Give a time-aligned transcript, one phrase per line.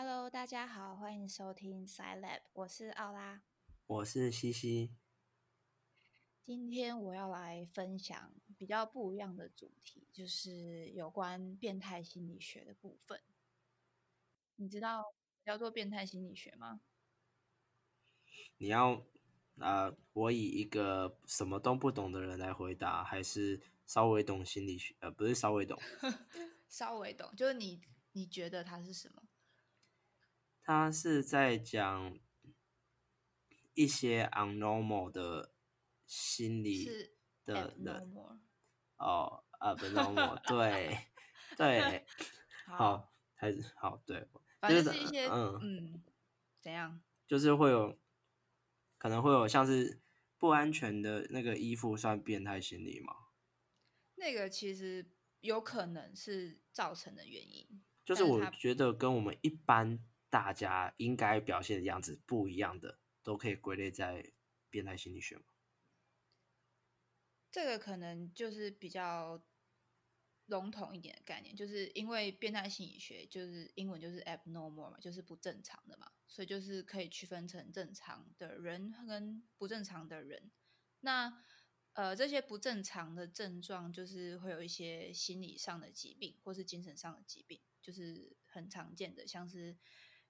[0.00, 3.42] Hello，大家好，欢迎收听 Sci Lab，我是奥拉。
[3.88, 4.94] 我是西西，
[6.40, 13.20] 今天我要来分享比较不一样的主题，就是有关变态心理学的部分。
[14.54, 15.02] 你知道
[15.44, 16.80] 叫做变态心理学吗？
[18.58, 19.04] 你要
[19.56, 24.94] 呃，我以一个什么都不懂的人来回答，还是稍微懂心理学？
[25.00, 25.76] 呃，不是稍微懂，
[26.70, 27.80] 稍微懂，就是你
[28.12, 29.27] 你觉得它是什么？
[30.68, 32.18] 他是在讲
[33.72, 35.54] 一些 unnormal 的
[36.04, 38.14] 心理是的人
[38.98, 40.98] 哦，abnormal，对
[41.56, 42.04] 对，
[42.68, 44.28] 好，好，还是好，对，
[44.60, 46.02] 反正是一些嗯嗯，
[46.60, 47.00] 怎样？
[47.26, 47.98] 就是会有
[48.98, 50.02] 可能会有像是
[50.36, 53.14] 不安全的那个衣服算变态心理吗？
[54.16, 57.82] 那个其实有可能是造成的原因。
[58.04, 59.98] 就是我觉得跟我们一般
[60.30, 64.32] 大家应该表现的样子不一样的，都可以归类在
[64.70, 65.44] 变态心理学嘛。
[67.50, 69.42] 这个可能就是比较
[70.46, 80.50] 笼统一点的概念，就是因为变态心理学就是英文就是 abnormal 嘛，就是不正常的嘛，所以就是可以区分成正常的人跟不正常的人。
[81.00, 81.42] 那
[81.94, 89.76] 呃，这些不正常的症状就是会有一些心理上的疾病或是精神上的疾病，就是很常见的，像是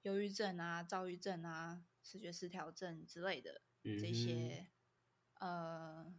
[0.08, 4.66] 忧郁症啊、躁郁症啊、视觉失调症之类的嗯这些、
[5.34, 6.14] 呃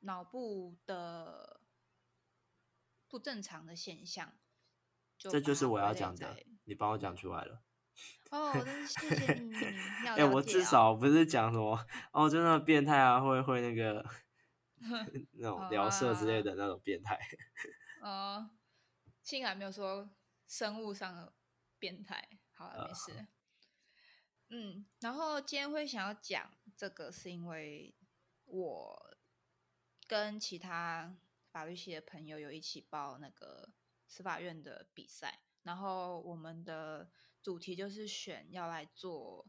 [0.00, 1.60] 脑部的
[3.08, 4.34] 不正常的现象。
[5.16, 7.62] 这就是我要讲的，你帮我讲出来了。
[8.30, 9.54] 哦，真是谢谢你，
[10.34, 14.04] 我至少不是讲什么哦，真的变态啊，会会那个
[15.32, 17.18] 那种好聊色之类啊的那种变态。
[18.00, 18.50] 哦，
[19.22, 20.10] 幸还没有说
[20.48, 21.32] 生物上的
[21.78, 22.28] 变态。
[22.70, 23.26] 好了，没呃事。
[24.48, 27.94] 嗯，然后今天会想要讲这个，是因为
[28.44, 29.16] 我
[30.06, 31.16] 跟其他
[31.50, 33.70] 法律系的朋友有一起报那个
[34.06, 39.46] 司法院的比赛，然后我们的主题就是选要来做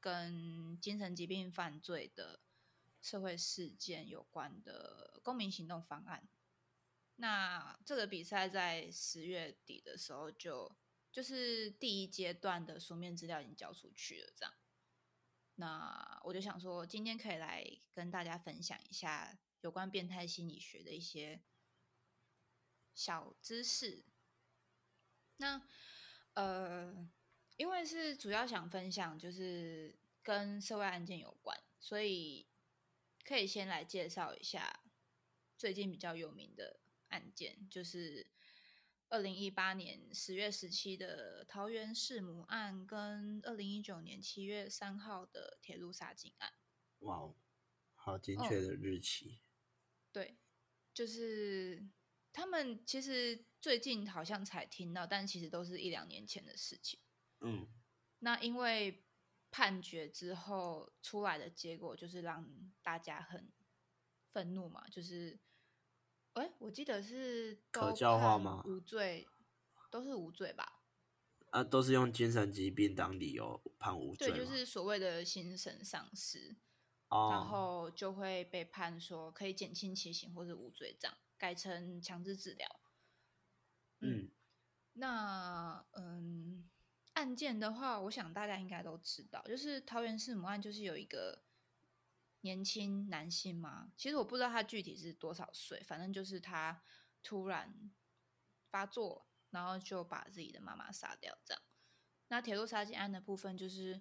[0.00, 2.40] 跟精神疾病犯罪的
[3.02, 6.26] 社会事件有关的公民行动方案。
[7.16, 10.74] 那这个比赛在十月底的时候就
[11.16, 14.54] 就是第一阶段的书面资料已经交出去了，这样。
[15.54, 21.40] 那我就想说，今天可以来跟大家分享一下有关变态心理学的一些
[22.94, 24.04] 小知识。
[25.38, 25.66] 那
[26.34, 27.08] 呃，
[27.56, 32.46] 因为是主要想分享就是跟社会案件有关，所以
[33.24, 34.80] 可以先来介绍一下
[35.56, 36.78] 最近比较有名的
[37.08, 38.26] 案件，就是
[39.08, 46.52] 二零一八年十月十七的桃园弑母案，跟二零一九年七月三号的铁路杀警案。
[47.00, 47.36] 哇哦，
[47.94, 49.40] 好精哦确的日期。
[50.12, 50.36] 对，
[50.92, 51.88] 就是
[52.32, 56.98] 他们其实最近好像才听到，但其实都是一两年前的事情。
[57.40, 57.68] 嗯，
[58.18, 59.04] 那因为
[59.50, 62.48] 判决之后出来的结果，就是让
[62.82, 63.52] 大家很
[64.32, 65.38] 愤怒嘛，就是，
[66.36, 69.26] 哎，我记得是都可教化判吗无罪，
[69.90, 70.82] 都是无罪吧？
[71.50, 76.48] 啊，都是用精神疾病当理由判无罪对，就是所谓的精神丧失，
[77.08, 82.68] 然哦，后就会被判说可以减轻其刑或者无罪这样，改成强制治疗。
[84.00, 84.30] 嗯，
[84.92, 86.68] 那嗯，
[87.14, 91.45] 案件的话，我想大家应该都知道，就是桃园市母案，就是有一个
[92.46, 96.80] 年轻男性吗，其实我不知道他具体是多少岁，反正就是他
[97.20, 97.90] 突然
[98.70, 101.60] 发作，然后就把自己的妈妈杀掉，这样。
[102.28, 104.00] 那铁路杀警案的部分就是，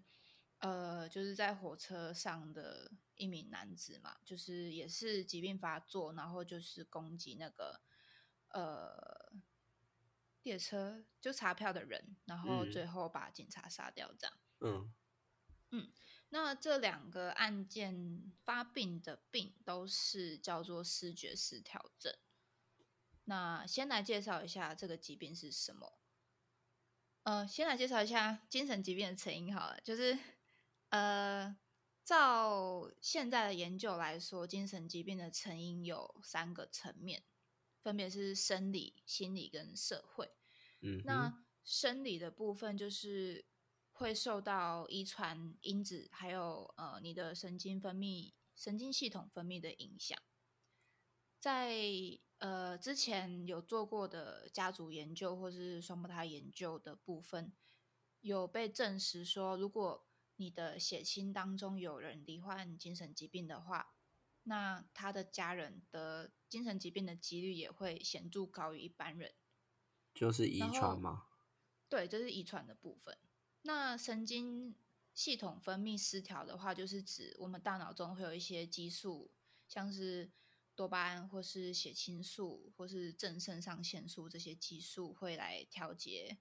[0.60, 7.82] 呃，就是在火车上的一名男子嘛，就是也是疾病发作，然后就是攻击那个
[8.50, 9.34] 呃
[10.44, 14.38] 列车就查票的人，然后嗯最后把警察杀掉，这样。
[14.60, 14.94] 嗯
[15.72, 15.92] 嗯，
[16.36, 22.14] 那这两个案件发病的病都是叫做视觉失调症。
[23.24, 25.98] 那先来介绍一下这个疾病是什么。
[27.24, 30.20] 呃，先来介绍一下精神疾病的成因好了，就是
[30.90, 31.56] 呃，
[32.04, 37.24] 照现在的研究来说，精神疾病的成因有三个层面，
[37.82, 40.30] 分别是生理、心理跟社会。
[40.82, 43.46] 嗯，那生理的部分就是
[43.98, 50.18] 会受到遗传因子，还有呃你的神经分泌、神经系统分泌的影响。
[51.40, 51.74] 在
[52.40, 57.54] 呃之前有做过的家族研究或是双胞胎研究的部分，
[58.20, 60.06] 有被证实说，如果
[60.36, 63.96] 你的血亲当中有人罹患精神疾病的话，
[64.44, 69.34] 那他的家人得精神疾病的几率也会显著高于一般人。
[70.14, 71.28] 就是遗传吗？
[71.88, 73.18] 对，这是遗传的部分。
[73.68, 74.76] 那神经
[75.16, 79.32] 系统分泌失调的话，就是指我们大脑中会有一些激素，
[79.68, 80.32] 像是
[80.76, 86.38] 多巴胺或是血清素或是正肾上腺素这些激素会来调节，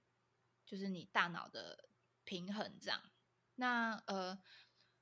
[0.67, 1.88] 就是你大脑的
[2.25, 3.00] 平衡这样。
[3.55, 4.38] 那呃，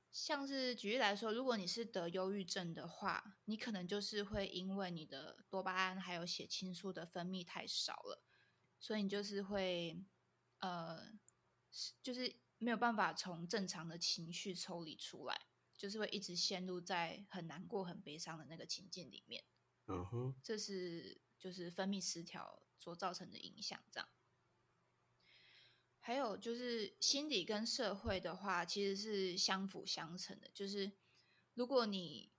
[0.09, 8.23] 像是举例来说，如果你是得忧郁症的话，你可能就是会因为你的多巴胺还有血清素的分泌太少了，
[8.79, 10.01] 所以你就是会
[10.59, 11.11] 呃，
[12.01, 15.41] 就是没有办法从正常的情绪抽离出来，
[15.75, 19.43] 就是会一直陷入在很难过、很悲伤的那个情境里面。
[19.87, 24.07] 嗯哼，这是就是分泌失调所造成的影响，这样。
[25.99, 30.49] 还有就是心理跟社会的话，其实是相辅相成的。
[30.53, 30.91] 就是
[31.53, 32.31] 如果你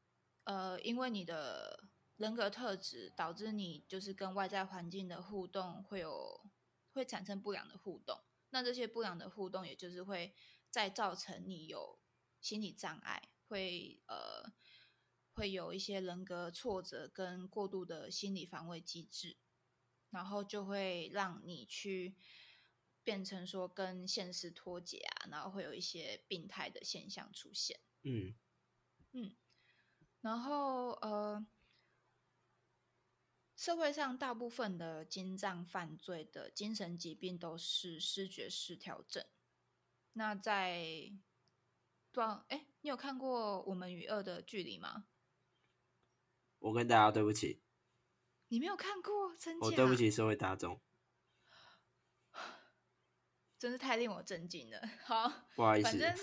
[0.44, 6.50] 呃因为你的人格特质导致你就是跟外在环境的互动会有
[6.92, 8.20] 会产生不良的互动，
[8.54, 10.32] 那这些不良的互动也就是会
[10.70, 11.98] 再造成你有
[12.40, 14.52] 心理障碍，会呃
[15.32, 19.36] 会有一些人格挫折跟过度的心理防卫机制，
[20.10, 22.14] 然后就会让你去
[23.02, 27.80] 变成说跟现实脱节啊，然后会有一些病态的现象出现。
[28.02, 28.36] 嗯
[29.10, 29.34] 嗯
[30.20, 31.44] 然后呃，
[33.56, 39.24] 社会上大部分的精障犯罪的精神疾病都是视觉失调症。
[40.14, 41.12] 那在
[42.10, 45.06] 不知道哎，你有看过《我们与恶的距离》吗？
[46.58, 47.62] 我跟大家对不起，
[48.48, 49.66] 你没有看过，真假？
[49.66, 50.80] 我对不起社会大众，
[53.58, 54.80] 真是太令我震惊了。
[55.04, 55.88] 好，不好意思。
[55.90, 56.16] 反 正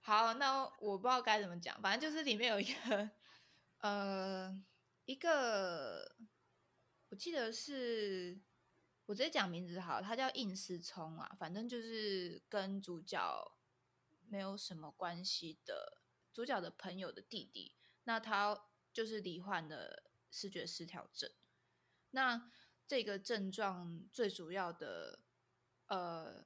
[0.00, 3.10] 好，那我不知道该怎么讲，反正就是里面有一个
[3.78, 4.64] 呃
[5.04, 6.16] 一个，
[7.08, 8.40] 我记得是
[9.06, 13.56] 我直接讲名字好，他叫应思聪啊，反正就是跟主角
[14.28, 15.98] 没有什么关系的
[16.32, 17.74] 主角的朋友的弟弟，
[18.04, 21.30] 那他就是罹患的视觉失调症。
[22.10, 22.50] 那
[22.86, 25.20] 这个症状最主要的
[25.86, 26.44] 呃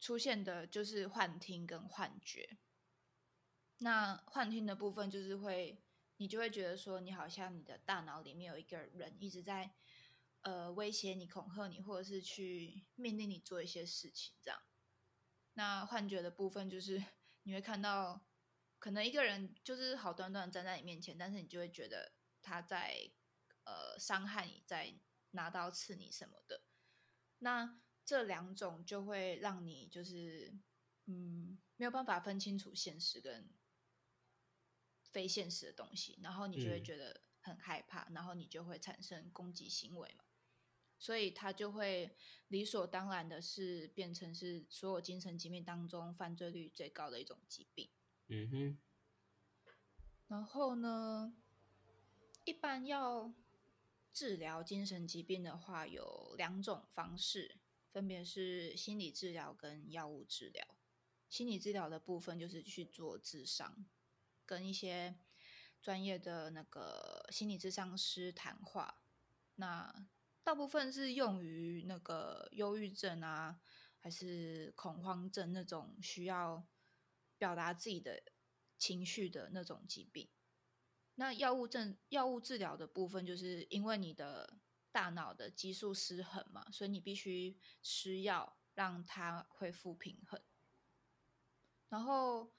[0.00, 2.58] 出现的就是幻听跟幻觉。
[3.78, 5.82] 那幻听的部分就是会，
[6.16, 9.70] 你就会觉得说，你好像你的大脑里面有一个人一直在
[10.42, 14.60] 呃威胁你、恐吓你，或者是去命令你做一些事情，这样。
[15.54, 17.04] 那幻觉的部分就是
[17.42, 18.26] 你会看到，
[18.78, 23.10] 可能一个人就是好端端站在你面前，但是你就会觉得他在
[23.64, 24.94] 呃伤害你，在
[25.32, 26.62] 拿刀刺你什么的。
[27.38, 30.58] 那这两种就会让你就是
[31.06, 33.52] 嗯没有办法分清楚现实跟
[35.02, 40.24] 非现实的东西，然后你就会嗯觉得很害怕，然后你就会产生攻击行为嘛。
[41.00, 42.14] 所以他就会
[42.48, 47.90] 理所当然的是变成是所有精神疾病当中犯罪率最高的一种疾病。
[48.28, 48.78] 嗯哼，
[50.28, 51.34] 然后呢，
[52.44, 53.32] 一般要
[54.12, 57.56] 治疗精神疾病的话，有两种方式，
[57.90, 60.64] 分别是心理治疗跟药物治疗。
[61.28, 63.86] 心理治疗的部分就是去做智商，
[64.44, 65.16] 跟一些
[65.80, 69.02] 专业的那个心理智商师谈话。
[69.54, 70.06] 那
[70.42, 73.60] 大部分是用于那个忧郁症啊，
[73.98, 76.66] 还是恐慌症那种需要
[77.38, 78.22] 表达自己的
[78.78, 80.28] 情绪的那种疾病。
[81.16, 84.58] 那药物症药物治疗的部分，就是因为你的
[84.90, 90.40] 大脑的激素失衡嘛，所以你必须吃药让它恢复平衡。
[91.90, 92.50] 然后，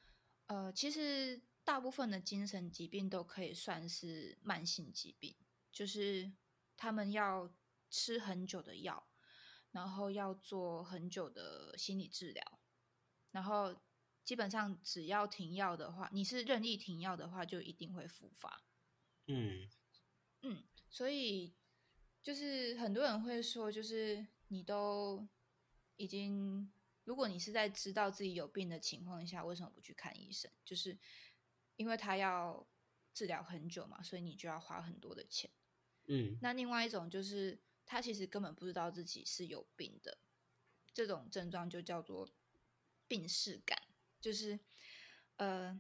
[0.46, 5.36] 呃，其实大部分的精神疾病都可以算是慢性疾病，
[5.72, 6.32] 就是
[6.78, 7.52] 他们要
[7.91, 9.07] 吃很久的药，
[9.71, 12.60] 然后要做很久的心理治疗，
[13.29, 13.79] 然后
[14.24, 18.63] 基本上只要停药的话，你是任意停药的话，就一定会复发。
[19.27, 19.69] 嗯
[20.41, 21.53] 嗯，所以
[22.24, 25.27] 就是很多人会说，就是你都
[25.98, 26.71] 已经，
[27.03, 30.50] 如果你是在知道自己有病的情况下，为什么不去看医生？
[30.63, 30.98] 就是
[31.75, 32.67] 因为他要
[33.13, 35.51] 治疗很久嘛，所以你就要花很多的钱。
[36.07, 40.18] 嗯那另外一种就是他其实根本不知道自己是有病的，
[40.94, 42.30] 这种症状就叫做
[43.08, 43.78] 病视感，
[44.20, 44.60] 就是
[45.38, 45.80] 呃，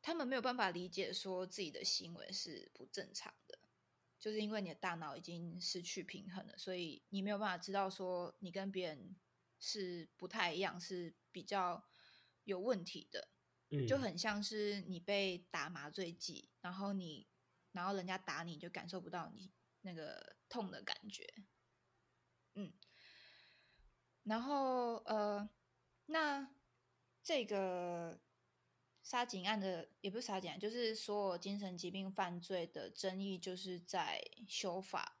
[0.00, 3.58] 他们没有办法理解说自己的行为是不正常的，
[4.18, 9.16] 就是因为你的大脑已经失去平衡了，所以你没有办法知道说你跟别人
[9.58, 11.84] 是不太一样，是比较
[12.44, 13.28] 有问题的。
[13.70, 17.26] 嗯，就很像是你被打麻醉剂，然后你，
[17.72, 21.26] 然后人家打你，就感受不到你那个痛的感觉。
[22.54, 22.72] 嗯，
[24.24, 25.48] 然后呃，
[26.06, 26.54] 那
[27.22, 28.20] 这个
[29.02, 35.18] 杀警案的也不是杀警案，就是所有精神疾病犯罪的争议，就是在修法，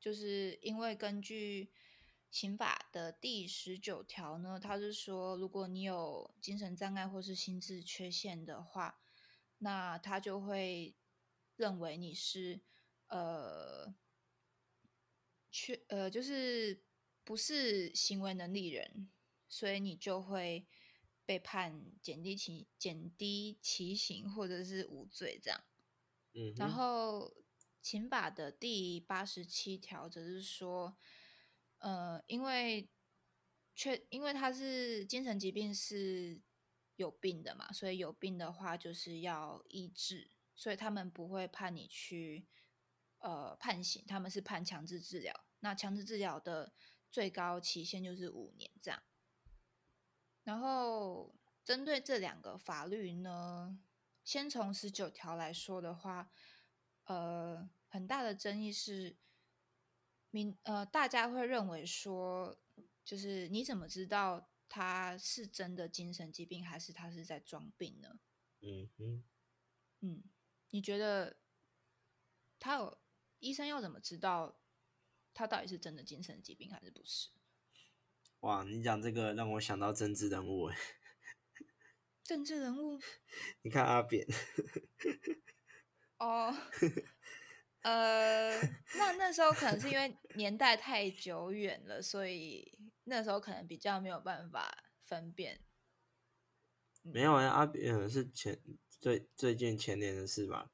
[0.00, 1.70] 就是因为根据。
[2.32, 9.00] 刑法的第十九条呢，它是说，如果你有精神障碍或是心智缺陷的话，
[9.58, 10.94] 那他就会
[11.56, 12.60] 认为你是
[13.08, 13.92] 呃
[15.50, 16.82] 缺呃，就是
[17.24, 19.10] 不是行为能力人，
[19.48, 20.66] 所以你就会
[21.24, 25.60] 被判减低其减低其刑或者是无罪这样。
[26.34, 27.34] 嗯，然后
[27.82, 30.96] 刑法的第八十七条则是说。
[31.82, 32.90] 呃，因为
[33.74, 36.38] 确因为他是精神疾病是
[36.96, 42.44] 有病的嘛，所以有病的话就是要医治，所以他们不会判你去
[43.20, 45.34] 呃判刑，他们是判强制治疗。
[45.60, 46.72] 那强制治疗的
[47.10, 49.02] 最高期限就是五年这样。
[50.42, 51.34] 然后
[51.64, 53.78] 针对这两个法律呢，
[54.24, 56.30] 先从十九条来说的话，
[57.04, 59.16] 呃，很大的争议是。
[60.32, 62.56] 民呃，大家会认为说，
[63.04, 68.20] 就是你怎么知道他是真的精神疾病，还是他是在装病呢？
[68.60, 69.24] 嗯嗯
[69.98, 70.22] 嗯，
[70.68, 71.38] 你觉得
[72.60, 72.99] 他有
[73.40, 74.58] 医生要怎么知道
[75.34, 77.30] 他到底是真的精神疾病还是不是？
[78.40, 80.70] 哇，你讲这个让我想到政治人物，
[82.24, 82.98] 政治人物？
[83.62, 84.26] 你看阿扁。
[86.18, 86.54] 哦。
[87.82, 88.60] 呃，
[88.96, 95.60] 那那时候可能是因为年代太久远了，所以那时候可能比较没有办法分辨。
[97.02, 98.60] 没有啊，阿扁是前
[98.98, 100.70] 最最近前年的事吧？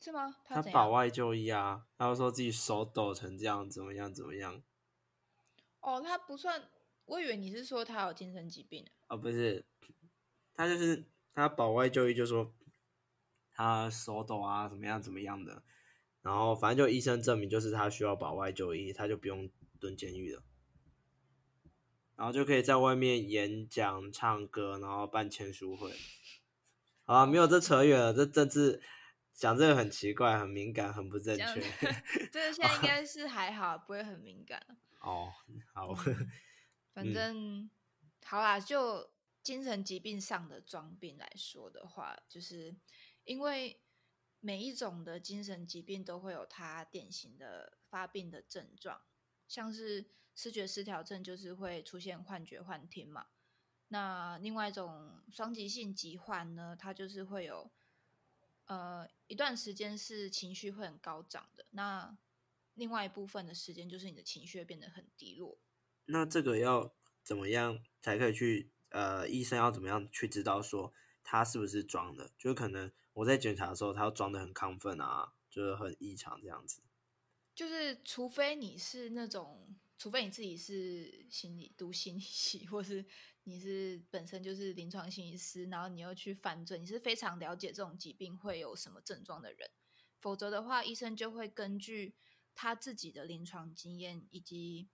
[0.00, 0.36] 是吗？
[0.44, 4.62] 他保外就医啊，他说自己手抖成这样，怎么样怎么样？
[5.80, 6.68] 哦，他不算，
[7.06, 9.64] 我以为你是说他有精神疾病哦，不是，
[10.54, 12.52] 他就是他保外就医，就说。
[13.60, 15.64] 他手抖啊，怎么样怎么样的，
[16.22, 19.50] 然后反正就医生证明就是他需要保外就医，他就不用
[19.80, 20.44] 蹲监狱了，
[22.14, 25.92] 然后就可以在外面演讲、唱歌，然后办签书会。
[27.06, 28.80] 啊，没有这扯远了，这政治
[29.38, 31.44] 讲这个很奇怪、很敏感、很不正确。
[32.32, 34.60] 这个现在应 该是还好，不会很敏感。
[35.00, 35.32] 哦，
[35.72, 35.94] 好，
[36.92, 37.70] 反正
[38.24, 42.76] 好啦，就精神疾病上的装病来说的话，就是。
[43.24, 43.78] 因为
[44.40, 49.02] 每一种的精神疾病都会有它典型的发病的症状，
[49.46, 53.26] 像是视觉失调症就是会出现幻觉、幻听嘛。
[53.88, 57.70] 那另外一种双极性疾患呢，它就是会有
[58.68, 62.16] 呃一段时间是情绪会很高涨的，那
[62.74, 65.58] 另外一部分的时间就是你的情绪会变得很低落。
[66.06, 72.30] 那这个要怎么样才可以去呃医生要怎么样去知道说他是不是装的？
[72.38, 72.92] 就可能。
[73.14, 76.84] 我在检查的时候，他要装的很亢奋啊，就是很异常这样子。
[77.52, 83.04] 就是除非你是那种，除非你自己是心理读心理系，或是
[83.48, 89.70] 你是本身就是临床心理师，然后你又去犯罪，你是非常了解这种疾病会有什么症状的人。
[90.20, 92.14] 否则的话，医生就会根据
[92.54, 94.90] 他自己的临床经验以及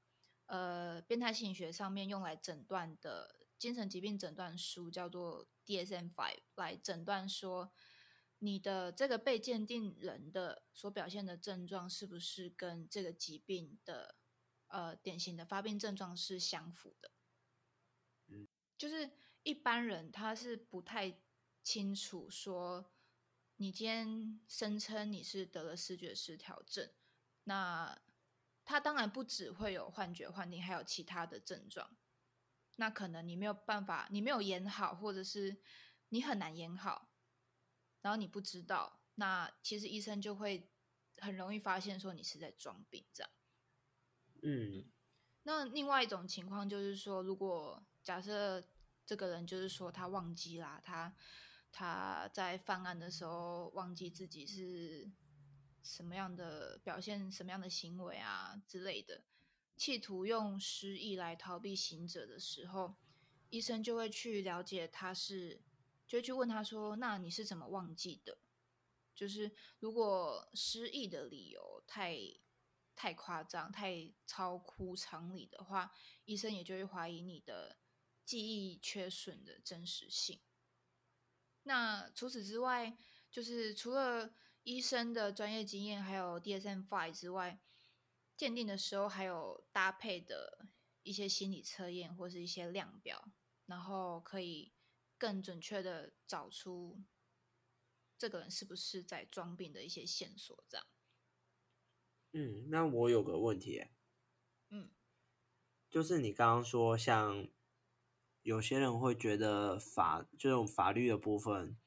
[0.47, 7.73] 呃变态心理学上面用来诊断的精神疾病诊断书，叫做 DSM-5，来诊断说。
[8.41, 14.17] 你的这个被鉴定人的所表现的症状是不是跟这个疾病的
[14.67, 17.11] 呃典型的发病症状是相符的？
[18.75, 19.11] 嗯，就是
[19.43, 21.21] 一般人他是不太
[21.63, 22.93] 清楚说，
[23.57, 26.91] 你今天声称你是得了视觉失调症，
[27.45, 27.99] 那
[28.65, 31.97] 他当然不只会有幻觉、幻听，还有其他的症状。
[32.77, 35.57] 那可能你没有办法，你没有演好，或者是
[36.09, 37.13] 你很难演好。
[38.03, 40.71] 然后你不知道，那其实医生就会
[41.19, 43.31] 很容易发现说你是在装病这样。
[44.43, 44.91] 嗯，
[45.45, 48.63] 那另外一种情况就是说，如果假设
[49.05, 51.13] 这个人就是说他忘记啦，他
[51.73, 55.11] 他在犯案的时候忘记自己是
[55.83, 59.25] 什么样的表现、什么样的行为啊之类的，
[59.77, 62.95] 企图用失忆来逃避刑者的时候，
[63.51, 65.63] 医生就会去了解他是。
[66.07, 68.37] 就去问他说：“那你是怎么忘记的？
[69.15, 72.19] 就是如果失忆的理由太
[72.95, 75.91] 太夸张、太超乎常理的话，
[76.27, 77.79] 医生也就会怀疑你的
[78.25, 80.41] 记忆缺损的真实性。
[81.65, 82.97] 那除此之外，
[83.31, 87.61] 就是除了医生的专业经验，还有 DSM-5 之外，
[88.37, 90.67] 鉴定的时候还有搭配的
[91.03, 93.31] 一些心理测验或是一些量表，
[93.67, 94.73] 然后可以
[95.17, 97.03] 更准确的找出
[98.19, 100.87] 这个人是不是在装病的一些线索，这样。
[102.33, 103.87] 嗯，那我有个问题，
[104.71, 104.91] 嗯，
[105.89, 107.49] 就是你刚刚说，像
[108.45, 111.79] 有些人会觉得法这种法律的部分，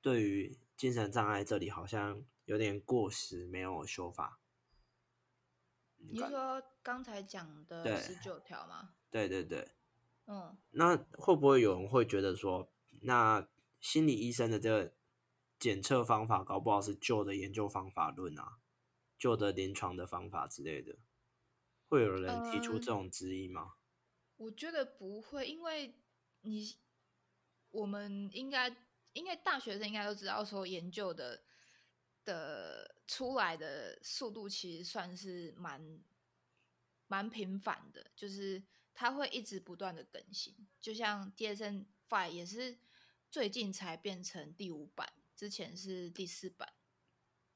[0.00, 4.40] 对于精神障碍这里好像有点过时，没有修法。
[5.98, 8.94] 你是说刚才讲的十九条吗？
[9.10, 9.68] 对对对，
[10.26, 13.46] 嗯，那会不会有人会觉得说，那
[13.78, 14.94] 心理医生的这个
[15.58, 18.56] 检测方法，搞不好是旧的研究方法论啊？
[19.18, 20.96] 旧的临床的方法之类的，
[21.90, 23.74] 会有人提出这种质疑吗？
[24.40, 25.94] 我觉得不会，因为
[26.40, 26.74] 你
[27.70, 28.74] 我们应该
[29.12, 31.42] 应该大学生应该都知道，说研究的
[32.24, 36.02] 的出来的速度其实算是蛮
[37.06, 38.62] 蛮频繁的，就是
[38.94, 40.56] 它会一直不断的更新。
[40.80, 42.78] 就像 DSM Five 也是
[43.30, 46.72] 最近才变成第五版，之前是第四版。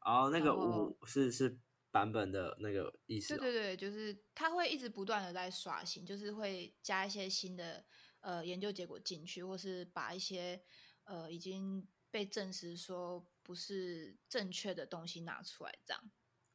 [0.00, 1.59] 哦，那个五是是
[1.95, 3.39] 版本的那个意思。
[3.39, 7.87] 对对对，就是它会一直不断的在刷新，就是会加一些新的
[8.19, 10.61] 呃研究结果进去，或是把一些
[11.05, 16.11] 呃已经被证实说不是正确的东西拿出来，这样。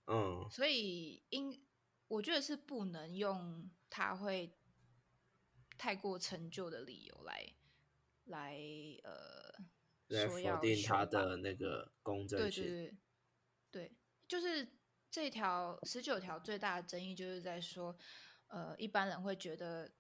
[0.08, 0.46] 嗯。
[0.52, 1.66] 所以应
[2.10, 4.58] 我觉得是不能用它会
[5.78, 7.56] 太过陈旧的理由来
[8.26, 8.60] 来
[9.06, 9.64] 呃
[10.08, 12.66] 来否定它的那个公正性。
[12.66, 12.98] 对对对。
[13.72, 13.96] 对，
[14.28, 14.68] 就是
[15.12, 17.98] 这条十九条最大的争议，就是在说，
[18.48, 19.92] 呃，一般人会觉得，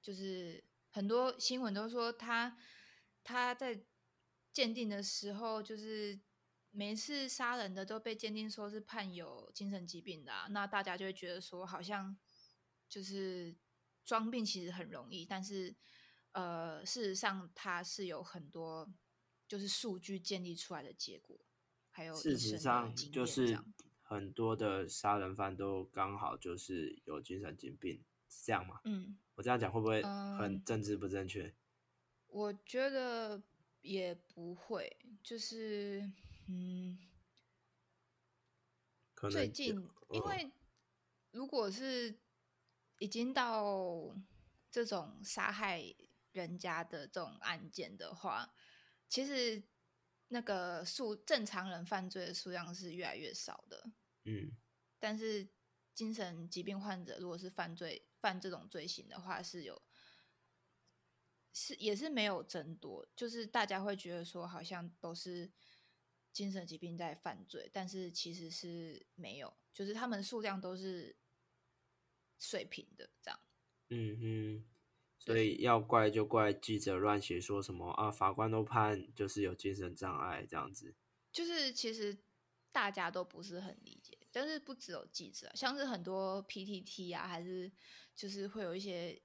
[0.00, 2.56] 就是很多新闻都说他
[3.24, 3.84] 他在
[4.52, 6.20] 鉴定的时候，就是
[6.70, 12.16] 每次杀人的都被鉴定说是判有精神疾病的，那大家就会觉得说，好像
[12.88, 13.56] 就是
[14.04, 15.74] 装病其实很容易，但是
[16.32, 18.92] 呃，事实上他是有很多
[19.48, 21.40] 就是数据建立出来的结果。
[21.90, 23.58] 还有事实上，就是
[24.08, 28.80] 很多的杀人犯都刚好就是有精神疾病，是这样吗？
[28.84, 30.00] 嗯，我这样讲会不会
[30.38, 31.52] 很政治不正确？
[32.28, 33.42] 我觉得
[33.82, 36.08] 也不会，就是
[36.46, 36.96] 嗯，
[39.12, 39.74] 可能最近
[40.10, 40.52] 因为
[41.32, 42.16] 如果是
[43.00, 44.14] 已经到
[44.70, 45.82] 这种杀害
[46.30, 48.54] 人家的这种案件的话，
[49.08, 49.64] 其实。
[50.28, 53.90] 那个数正常人犯罪的数量是越来越少的，
[54.24, 54.50] 嗯，
[54.98, 55.48] 但是
[55.94, 59.80] 精神疾病患者如果是犯罪犯这种罪行的话，是有
[61.52, 65.50] 是也是没有增多，就是大家会觉得说好像都是
[66.32, 71.16] 精神疾病在犯罪，但是其实是没有，就是他们数量都是
[72.38, 73.40] 水平的这样，
[73.90, 74.64] 嗯嗯。
[75.26, 78.08] 所以要怪就怪记者乱写，说什么啊？
[78.12, 80.94] 法官都判就是有精神障碍这样子。
[81.32, 82.16] 就是其实
[82.70, 87.72] 大家都不是很理解，但是不只有记者，像是很多 PTT 啊，还是
[88.14, 89.20] 就是会有一些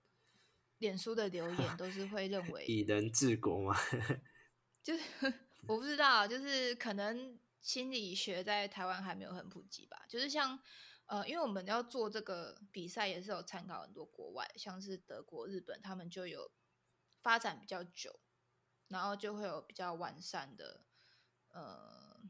[0.79, 3.77] 脸书的留言， 都是会认为以人治国嘛。
[4.81, 5.03] 就是
[5.67, 10.03] 我不知道，就是可能心理学在台湾还没有很普及吧。
[10.09, 10.59] 就是像。
[11.11, 16.49] 呃，因为我们要做这个比赛，也是有参考很多国外，像是德国、日本，他们就有
[17.21, 18.21] 发展比较久，
[18.87, 20.85] 然后就会有比较完善的
[21.49, 22.23] 呃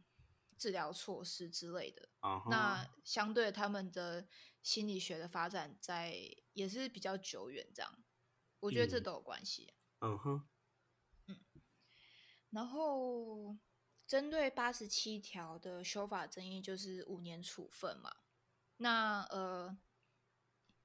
[0.57, 2.09] 治疗措施之类的。
[2.49, 4.27] 那相对他们的
[4.63, 6.15] 心理学的发展在
[6.53, 8.03] 也是比较久远，这样，
[8.61, 9.75] 我觉得这都有关系。
[9.99, 10.49] 嗯哼，
[11.27, 11.37] 嗯，
[12.49, 13.55] 然后
[14.07, 18.11] 针对八十七条的修法争议，就是五年处分嘛。
[18.81, 19.77] 那呃，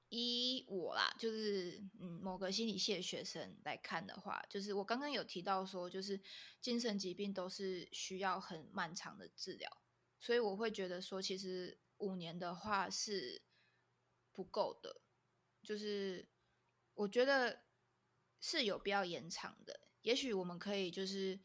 [0.09, 6.21] 以我啦，就是嗯，某个心理系的学生来看的话，就是我刚刚有提到说，就是
[6.61, 9.81] 精神疾病都是需要很漫长的治疗，
[10.19, 13.41] 所以我会觉得说，其实五年的话是
[14.31, 15.01] 不够的，
[15.63, 16.27] 就是
[16.93, 17.63] 我觉得
[18.39, 19.79] 是有必要延长的。
[20.03, 21.39] 也许我们可以就是。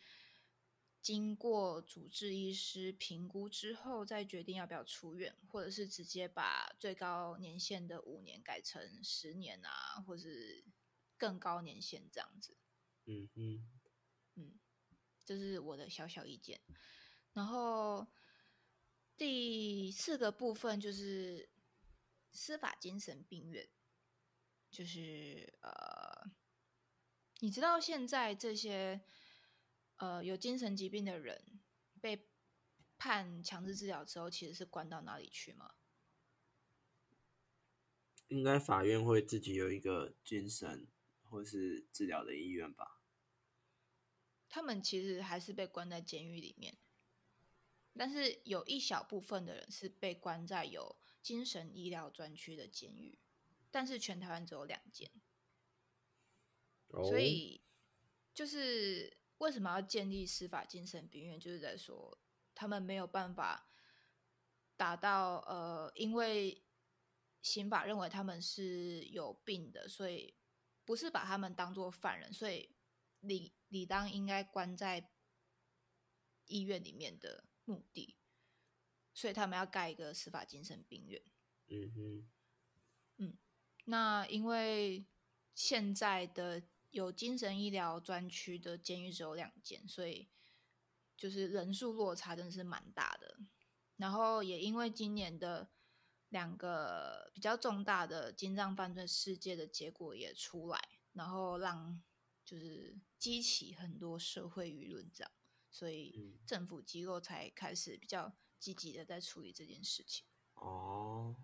[1.03, 10.65] 经过主治医师评估之后，再决定要不要出院，或者是直接把最高年限的五年改成十年啊，或是
[11.19, 12.57] 更高年限这样子。
[13.07, 13.69] 嗯嗯
[14.37, 14.61] 嗯，
[15.25, 16.61] 这是我的小小意见。
[17.33, 18.07] 然后
[19.17, 21.51] 第四个部分就是
[22.31, 23.69] 司法精神病院，
[24.71, 26.31] 就是呃，
[27.41, 29.01] 你知道现在这些
[30.03, 31.61] 呃有精神疾病的人
[32.01, 32.27] 被
[32.99, 35.77] 判强制治疗之后，其实是关到哪里去吗？
[38.27, 40.89] 应该法院会自己有一个精神
[41.23, 43.01] 或是治疗的医院吧？
[44.49, 46.77] 他们其实还是被关在监狱里面，
[47.97, 53.21] 但是有一小部分的人是被关在有精神医疗专区的监狱，
[53.71, 55.09] 但是全台湾只有两间，
[56.89, 57.63] 所以
[58.35, 62.17] 就是为什么要建立司法精神病院，就是在说
[62.55, 63.69] 他们没有办法
[64.77, 66.65] 达到呃，因为
[67.41, 70.37] 刑法认为他们是有病的，所以
[70.85, 72.77] 不是把他们当做犯人，所以
[73.19, 75.11] 理理当应该关在
[76.47, 78.17] 医院里面的目的，
[79.13, 81.21] 所以他们要盖一个司法精神病院。
[81.67, 82.31] 嗯哼，
[83.17, 83.39] 嗯，
[83.87, 85.05] 那因为
[85.53, 90.29] 现在的有精神医疗专区的监狱只有两间，所以
[91.17, 93.41] 就是人数落差真的是蛮大的。
[93.97, 95.71] 然后也因为今年的
[96.29, 100.81] 两个比较重大的精藏犯罪事件的结果也出来，
[101.13, 102.03] 然后让
[102.45, 105.31] 就是激起很多社会舆论，这样，
[105.71, 110.27] 所以政府机构才开始比较积极的在处理这件事情。
[110.55, 111.37] 哦。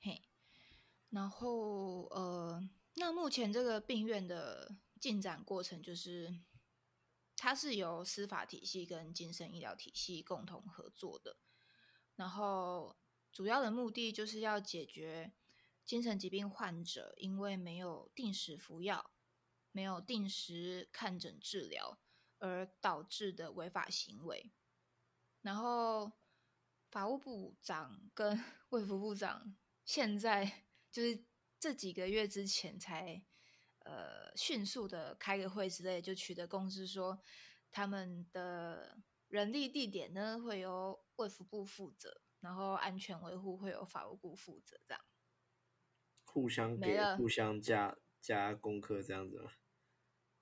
[0.00, 0.22] 嘿，
[1.10, 6.40] 然后呃，那目前这个病院的进展过程就是，
[7.36, 11.36] 它是由司法体系跟精神医疗体系共同合作的，
[12.16, 12.96] 然后
[13.30, 15.34] 主要的目的就是要解决
[15.84, 19.12] 精神疾病患者因为没有定时服药、
[19.72, 21.98] 没有定时看诊治疗
[22.38, 24.50] 而导致的违法行为，
[25.42, 26.12] 然后
[26.90, 29.54] 法务部长跟 卫福部长。
[29.84, 31.24] 现在就是
[31.66, 33.24] 这几个月之前才，
[33.80, 37.20] 呃，迅速的开个会之类，就取得共识，说
[37.72, 45.04] 他们的人力地点呢会由卫福部负责，然后安全维护会由法务部负责，这样。
[46.24, 49.50] 互相给，互相加加功课这样子吗？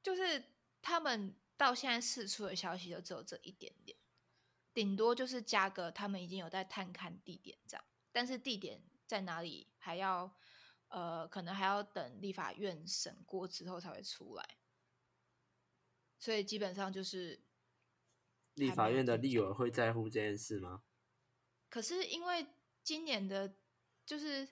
[0.03, 0.45] 就是
[0.83, 3.97] 他们到现在释出的消息就只有这一点点，
[4.75, 8.83] 顶多就是加个他们已经有在探看地点这样，但是地点。
[9.07, 10.35] 在哪里还要
[10.95, 14.57] 呃，可能还要等立法院审过之后才会出来，
[16.21, 17.43] 所以基本上就是
[18.55, 20.85] 立法院的立委会在乎这件事吗？
[21.69, 22.47] 可是因为
[22.85, 23.57] 今年的，
[24.07, 24.49] 就是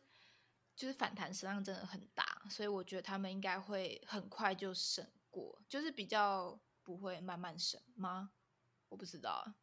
[0.75, 8.33] 就是反弹声浪真的很大，所以我觉得他们应该会很快就审过，就是比较不会慢慢审吗？
[8.89, 9.55] 我不知道，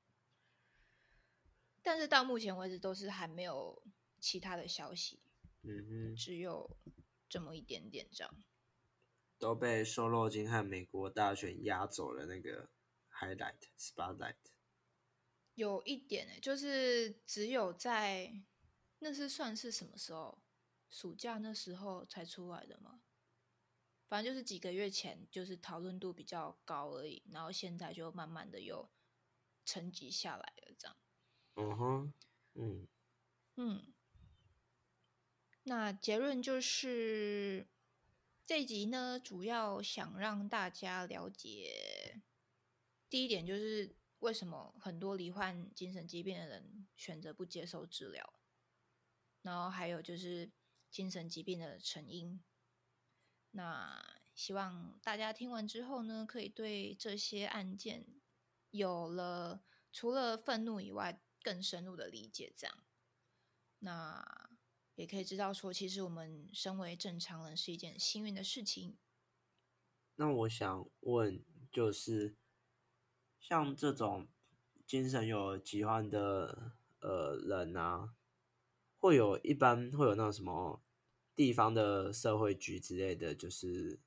[1.81, 3.83] 但是到目前为止都是还没有。
[4.21, 5.23] 其他的消息，
[5.69, 6.77] 嗯哼，只有
[7.29, 8.43] 这么一点点，这样
[9.37, 12.25] 都被瘦肉精和美国大选压走了。
[12.25, 12.69] 那个
[13.11, 14.35] highlight spotlight，
[15.53, 18.33] 有一点呢，就是只有在
[18.99, 20.43] 那是算是什么时候？
[20.89, 23.03] 暑假那时候才出来的吗？
[24.07, 27.23] 反正就是几个月前，就是讨论度比较高而已。
[27.31, 28.89] 然后现在就慢慢的又
[29.63, 30.97] 沉积下来了，这样。
[31.53, 32.13] 嗯哼，
[32.55, 32.87] 嗯
[33.55, 33.93] 嗯。
[35.69, 37.67] 那结论就是，
[38.43, 42.23] 这集呢，主要想让大家了解，
[43.07, 48.33] 第一点就是为什么很多罹患精神疾病的人选择不接受治疗，
[49.43, 50.49] 然后还有就是
[50.89, 52.43] 精神疾病的成因。
[53.51, 58.07] 那希望大家听完之后呢，可以对这些案件
[58.71, 62.51] 有了除了愤怒以外更深入的理解。
[62.57, 62.83] 这样，
[63.77, 64.48] 那。
[64.99, 68.97] 也可以知道说，其实我们身为正常人是一件幸运的事情。
[70.17, 72.35] 那我想问，就是
[73.39, 74.27] 像这种
[74.85, 78.13] 精神有疾患的呃人啊，
[78.97, 80.83] 会有一般会有那种什么
[81.33, 84.01] 地方的社会局之类的，就是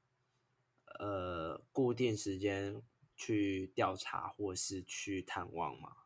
[0.98, 2.83] 呃固定时间
[3.16, 5.96] 去调查或是去探望吗？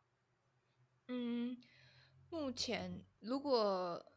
[1.09, 1.61] 嗯，
[2.29, 4.13] 目前如果。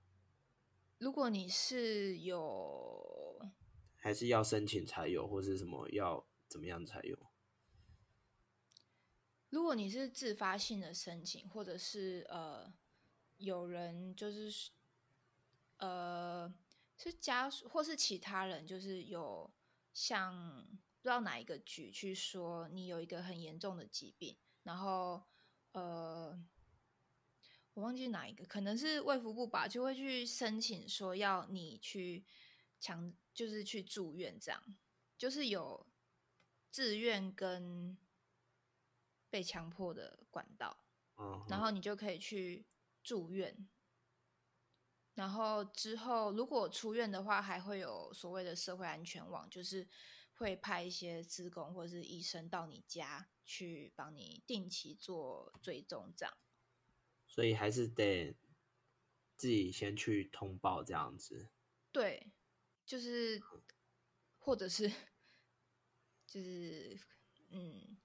[1.00, 3.50] 如果你是有，
[3.96, 7.18] 还是要申请才有，或是什么要怎么样才有？
[9.48, 12.70] 如果你是自发性的申请，或者是呃
[13.38, 14.70] 有人就是
[15.78, 16.54] 呃
[16.98, 19.50] 是家属或是其他人，就是有
[19.94, 20.66] 像
[20.98, 25.22] 不知道哪一个局去说你有一个很严重的疾病，然后
[25.72, 26.38] 呃
[27.74, 32.24] 我忘记哪一个，可能是卫福部吧，就会去申请说要你去
[32.78, 34.62] 强，就是去住院这样，
[35.16, 35.86] 就是有
[36.70, 37.96] 自愿跟
[39.30, 40.84] 被强迫的管道，
[41.16, 42.66] 嗯，然后你就可以去
[43.02, 43.68] 住院。
[45.14, 49.86] 然后之后，如果出院的话，还会有所谓的社会安全网，就是
[50.34, 56.34] 会派一些职工或者是医生到你家去帮你定期做追踪，这样。
[57.30, 58.36] 所以还是得
[59.36, 61.48] 自己先去通报这样子。
[61.92, 62.30] 对，
[62.84, 63.40] 就是
[64.36, 64.90] 或者是
[66.26, 66.98] 就是
[67.50, 67.96] 嗯，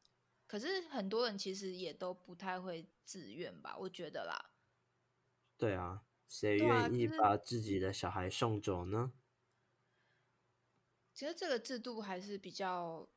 [0.46, 4.54] 可是很多人其实也都不太会自愿吧，我觉得啦。
[5.58, 6.06] 对啊。
[6.28, 9.14] 谁愿意把自己的小孩送走呢？
[11.14, 13.08] 其实这个制度还是比较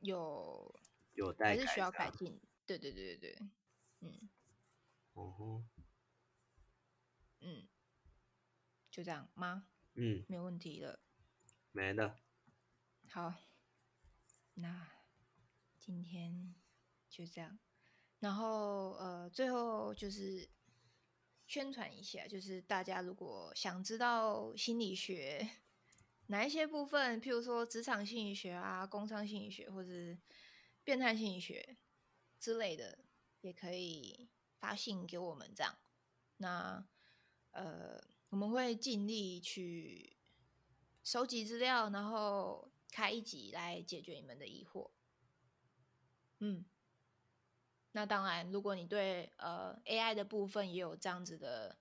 [0.00, 0.80] 有，
[1.12, 2.16] 有待还是需要改善。
[2.16, 2.40] 进。
[2.64, 3.48] 对对对对对，
[4.00, 4.28] 嗯
[5.16, 5.64] 哦吼，
[7.40, 7.66] 嗯，
[8.90, 9.66] 就这样吗？
[9.94, 11.00] 嗯，没有问题的。
[11.72, 12.18] 没的。
[13.08, 13.32] 好，
[14.52, 14.86] 那
[15.78, 16.54] 今天
[17.08, 17.58] 就这样。
[18.18, 20.50] 然后呃，最后就是
[21.46, 25.48] 宣传一下，就是大家如果想知道心理学
[26.26, 30.18] 哪一些部分，譬如说职场心理学啊、工商心理学或者是
[30.84, 31.78] 变态心理学
[32.38, 32.98] 之类的，
[33.40, 35.76] 也可以发信给我们这样。
[36.38, 36.86] 那
[37.52, 40.16] 呃，我们会尽力去
[41.02, 44.90] 收集资料，然后开一集来解决你们的疑惑。
[46.38, 46.66] 嗯，
[47.92, 51.78] 那当然，如果你对呃 AI 的部分也有这样子的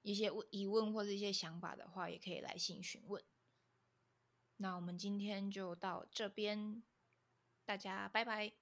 [0.00, 3.22] 一些疑问或者一些想法的话，也可以来信询问。
[4.56, 6.82] 那我们今天就到这边，
[7.66, 8.52] 大家拜拜。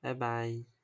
[0.00, 0.75] 拜拜。